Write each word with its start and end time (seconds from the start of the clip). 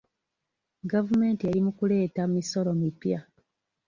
Gavumenti 0.91 1.41
eri 1.49 1.59
mu 1.65 1.71
kuleeta 1.77 2.21
misolo 2.35 2.71
mipya. 2.79 3.19